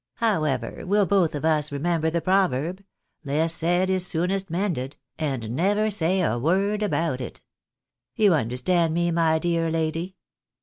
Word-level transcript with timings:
However, 0.15 0.83
we'll 0.83 1.05
both 1.05 1.35
of 1.35 1.45
us 1.45 1.71
remember 1.71 2.09
the 2.09 2.21
proverb,' 2.21 2.83
least 3.23 3.57
said 3.57 3.87
is 3.87 4.03
soonest 4.07 4.49
mended,' 4.49 4.97
and 5.19 5.51
never 5.55 5.91
say 5.91 6.21
a 6.23 6.39
word 6.39 6.81
about 6.81 7.21
it; 7.21 7.41
you 8.15 8.33
understand 8.33 8.95
me, 8.95 9.11
my 9.11 9.37
dear 9.37 9.69
lady 9.69 10.15